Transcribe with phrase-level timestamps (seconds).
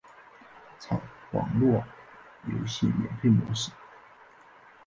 [0.79, 0.99] 采
[1.29, 1.79] 网路
[2.47, 3.71] 游戏免费模式。